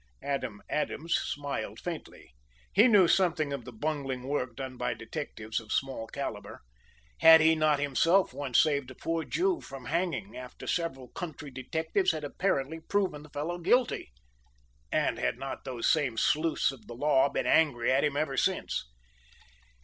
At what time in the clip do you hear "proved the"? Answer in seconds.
12.79-13.29